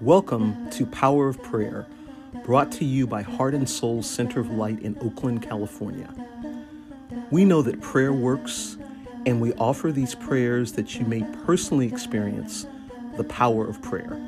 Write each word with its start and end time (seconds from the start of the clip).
Welcome 0.00 0.70
to 0.70 0.86
Power 0.86 1.28
of 1.28 1.42
Prayer, 1.42 1.84
brought 2.46 2.72
to 2.72 2.86
you 2.86 3.06
by 3.06 3.20
Heart 3.20 3.52
and 3.52 3.68
Soul 3.68 4.02
Center 4.02 4.40
of 4.40 4.50
Light 4.50 4.80
in 4.80 4.96
Oakland, 5.02 5.42
California. 5.42 6.08
We 7.30 7.44
know 7.44 7.60
that 7.60 7.82
prayer 7.82 8.10
works, 8.10 8.78
and 9.26 9.42
we 9.42 9.52
offer 9.52 9.92
these 9.92 10.14
prayers 10.14 10.72
that 10.72 10.98
you 10.98 11.04
may 11.04 11.22
personally 11.44 11.86
experience 11.86 12.66
the 13.18 13.24
power 13.24 13.66
of 13.68 13.82
prayer. 13.82 14.18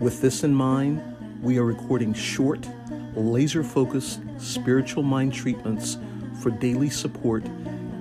With 0.00 0.22
this 0.22 0.42
in 0.44 0.54
mind, 0.54 1.02
we 1.42 1.58
are 1.58 1.64
recording 1.64 2.14
short, 2.14 2.66
laser 3.14 3.62
focused 3.62 4.22
spiritual 4.38 5.02
mind 5.02 5.34
treatments 5.34 5.98
for 6.40 6.48
daily 6.48 6.88
support 6.88 7.44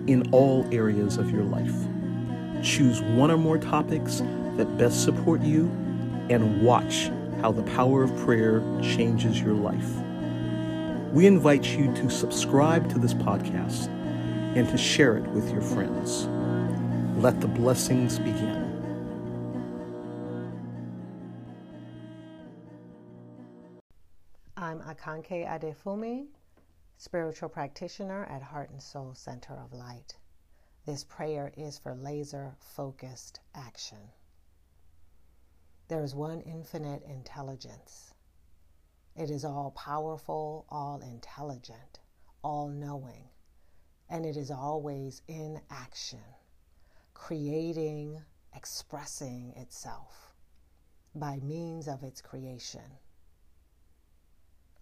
in 0.07 0.29
all 0.31 0.65
areas 0.71 1.17
of 1.17 1.29
your 1.29 1.43
life. 1.43 1.75
Choose 2.63 3.01
one 3.01 3.31
or 3.31 3.37
more 3.37 3.57
topics 3.57 4.21
that 4.55 4.77
best 4.77 5.03
support 5.03 5.41
you 5.41 5.69
and 6.29 6.61
watch 6.61 7.11
how 7.41 7.51
the 7.51 7.63
power 7.63 8.03
of 8.03 8.15
prayer 8.17 8.61
changes 8.81 9.39
your 9.39 9.53
life. 9.53 9.89
We 11.11 11.27
invite 11.27 11.77
you 11.77 11.93
to 11.95 12.09
subscribe 12.09 12.89
to 12.89 12.99
this 12.99 13.13
podcast 13.13 13.87
and 14.55 14.67
to 14.69 14.77
share 14.77 15.17
it 15.17 15.27
with 15.29 15.51
your 15.51 15.61
friends. 15.61 16.27
Let 17.21 17.39
the 17.41 17.47
blessings 17.47 18.19
begin. 18.19 18.63
I'm 24.57 24.79
Akanke 24.81 25.47
Adefumi, 25.47 26.25
spiritual 26.97 27.49
practitioner 27.49 28.25
at 28.25 28.41
Heart 28.41 28.71
and 28.71 28.81
Soul 28.81 29.13
Center 29.13 29.53
of 29.53 29.73
Light. 29.73 30.15
This 30.85 31.03
prayer 31.03 31.53
is 31.55 31.77
for 31.77 31.93
laser 31.93 32.55
focused 32.59 33.39
action. 33.53 33.99
There 35.87 36.03
is 36.03 36.15
one 36.15 36.41
infinite 36.41 37.03
intelligence. 37.03 38.15
It 39.15 39.29
is 39.29 39.45
all 39.45 39.69
powerful, 39.71 40.65
all 40.67 40.99
intelligent, 41.01 41.99
all 42.43 42.69
knowing, 42.69 43.29
and 44.09 44.25
it 44.25 44.35
is 44.35 44.49
always 44.49 45.21
in 45.27 45.61
action, 45.69 46.23
creating, 47.13 48.19
expressing 48.55 49.53
itself 49.55 50.33
by 51.13 51.37
means 51.37 51.87
of 51.87 52.01
its 52.01 52.19
creation. 52.19 52.99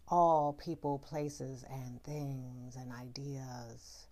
All 0.08 0.54
people, 0.54 1.00
places, 1.00 1.64
and 1.70 2.02
things 2.04 2.78
and 2.78 2.94
ideas 2.94 4.08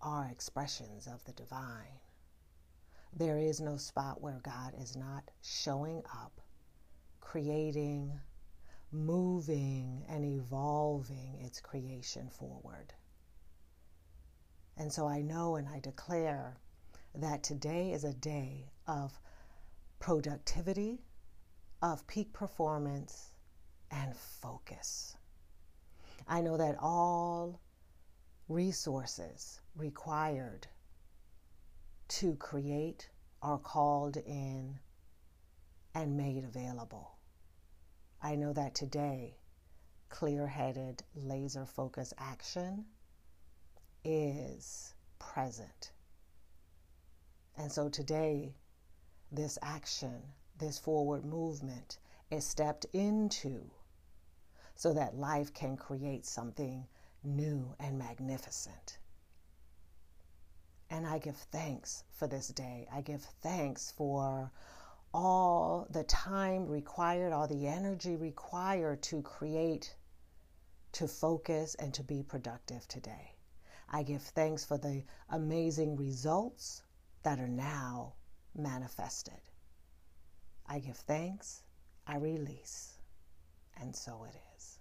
are 0.00 0.26
expressions 0.26 1.06
of 1.06 1.24
the 1.24 1.32
divine. 1.32 2.00
There 3.16 3.38
is 3.38 3.60
no 3.60 3.76
spot 3.76 4.20
where 4.20 4.40
God 4.42 4.74
is 4.76 4.96
not 4.96 5.30
showing 5.40 6.02
up, 6.12 6.40
creating, 7.20 8.18
moving, 8.90 10.04
and 10.08 10.24
evolving 10.24 11.38
its 11.40 11.60
creation 11.60 12.28
forward. 12.28 12.92
And 14.76 14.92
so 14.92 15.06
I 15.06 15.22
know 15.22 15.54
and 15.54 15.68
I 15.68 15.78
declare 15.78 16.56
that 17.14 17.44
today 17.44 17.92
is 17.92 18.02
a 18.02 18.12
day 18.14 18.72
of 18.88 19.20
productivity, 20.00 21.04
of 21.82 22.04
peak 22.08 22.32
performance, 22.32 23.30
and 23.92 24.16
focus. 24.16 25.16
I 26.26 26.40
know 26.40 26.56
that 26.56 26.76
all 26.80 27.60
resources 28.48 29.60
required 29.76 30.66
to 32.08 32.36
create 32.36 33.08
are 33.42 33.58
called 33.58 34.16
in 34.16 34.78
and 35.94 36.16
made 36.16 36.44
available. 36.44 37.18
I 38.22 38.36
know 38.36 38.52
that 38.52 38.74
today, 38.74 39.36
clear 40.08 40.46
headed, 40.46 41.02
laser 41.14 41.66
focused 41.66 42.14
action 42.18 42.86
is 44.04 44.94
present. 45.18 45.92
And 47.56 47.70
so 47.70 47.88
today, 47.88 48.54
this 49.30 49.58
action, 49.62 50.22
this 50.58 50.78
forward 50.78 51.24
movement 51.24 51.98
is 52.30 52.46
stepped 52.46 52.86
into 52.92 53.70
so 54.74 54.92
that 54.92 55.16
life 55.16 55.52
can 55.54 55.76
create 55.76 56.26
something 56.26 56.86
new 57.22 57.74
and 57.78 57.98
magnificent. 57.98 58.98
And 61.04 61.12
I 61.12 61.18
give 61.18 61.36
thanks 61.36 62.02
for 62.12 62.26
this 62.26 62.48
day. 62.48 62.88
I 62.90 63.02
give 63.02 63.20
thanks 63.42 63.92
for 63.94 64.50
all 65.12 65.86
the 65.90 66.04
time 66.04 66.66
required, 66.66 67.30
all 67.30 67.46
the 67.46 67.66
energy 67.66 68.16
required 68.16 69.02
to 69.02 69.20
create, 69.20 69.94
to 70.92 71.06
focus, 71.06 71.74
and 71.74 71.92
to 71.92 72.02
be 72.02 72.22
productive 72.22 72.88
today. 72.88 73.34
I 73.90 74.02
give 74.02 74.22
thanks 74.22 74.64
for 74.64 74.78
the 74.78 75.04
amazing 75.28 75.94
results 75.96 76.82
that 77.22 77.38
are 77.38 77.48
now 77.48 78.14
manifested. 78.56 79.42
I 80.66 80.78
give 80.78 80.96
thanks, 80.96 81.64
I 82.06 82.16
release, 82.16 82.94
and 83.78 83.94
so 83.94 84.24
it 84.24 84.36
is. 84.56 84.78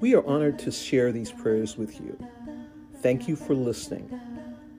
We 0.00 0.14
are 0.14 0.26
honored 0.26 0.58
to 0.60 0.70
share 0.70 1.12
these 1.12 1.32
prayers 1.32 1.76
with 1.76 2.00
you. 2.00 2.18
Thank 3.04 3.28
you 3.28 3.36
for 3.36 3.54
listening. 3.54 4.18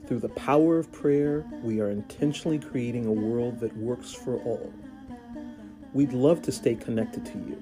Through 0.07 0.21
the 0.21 0.29
power 0.29 0.79
of 0.79 0.91
prayer, 0.91 1.45
we 1.61 1.79
are 1.79 1.91
intentionally 1.91 2.57
creating 2.57 3.05
a 3.05 3.11
world 3.11 3.59
that 3.59 3.77
works 3.77 4.13
for 4.13 4.37
all. 4.37 4.73
We'd 5.93 6.11
love 6.11 6.41
to 6.41 6.51
stay 6.51 6.73
connected 6.73 7.23
to 7.27 7.37
you. 7.37 7.61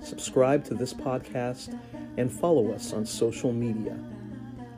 Subscribe 0.00 0.64
to 0.66 0.74
this 0.74 0.94
podcast 0.94 1.76
and 2.16 2.30
follow 2.30 2.70
us 2.70 2.92
on 2.92 3.04
social 3.04 3.52
media. 3.52 3.98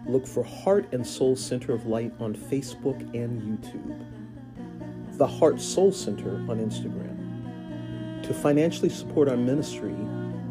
Look 0.06 0.27
for 0.27 0.43
Heart 0.43 0.88
and 0.93 1.06
Soul 1.06 1.37
Center 1.37 1.75
of 1.75 1.84
Light 1.84 2.15
on 2.21 2.34
Facebook 2.34 2.99
and 3.15 3.43
YouTube. 3.43 4.03
The 5.19 5.27
Heart 5.27 5.61
Soul 5.61 5.93
Center 5.93 6.37
on 6.50 6.59
Instagram. 6.59 8.22
To 8.27 8.33
financially 8.33 8.88
support 8.88 9.28
our 9.28 9.37
ministry, 9.37 9.94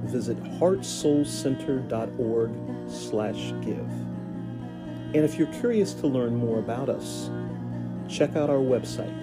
visit 0.03 0.37
heartsoulcenter.org 0.43 2.51
slash 2.87 3.53
give. 3.65 4.06
And 5.13 5.23
if 5.23 5.37
you're 5.37 5.47
curious 5.47 5.93
to 5.95 6.07
learn 6.07 6.35
more 6.35 6.59
about 6.59 6.89
us, 6.89 7.29
check 8.09 8.35
out 8.35 8.49
our 8.49 8.57
website, 8.57 9.13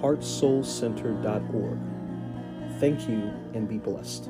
heartsoulcenter.org. 0.00 1.78
Thank 2.80 3.08
you 3.08 3.32
and 3.54 3.68
be 3.68 3.78
blessed. 3.78 4.28